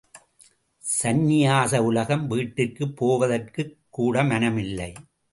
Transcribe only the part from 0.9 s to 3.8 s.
சந்நியாச உலகம் வீட்டிற்குப் போவதற்குக்